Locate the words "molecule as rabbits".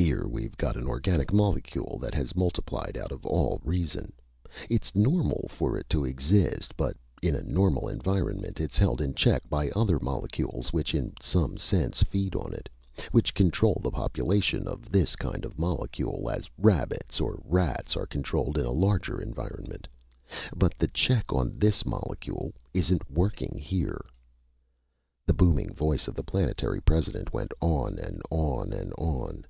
15.58-17.18